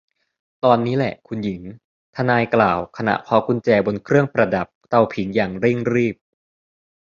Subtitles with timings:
[0.63, 1.61] ตอนนี้แหละคุณหญิง
[2.15, 6.15] ทนายกล่าวขณะเคาะกุญแจบนเครื่องประดับเตาผิงอย่างเร่งรีบ